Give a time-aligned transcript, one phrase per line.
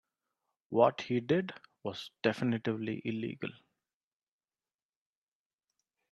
[0.69, 1.53] What he did
[1.83, 3.51] was definitively illegal.